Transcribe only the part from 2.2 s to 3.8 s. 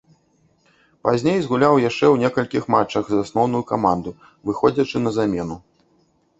некалькіх матчах за асноўную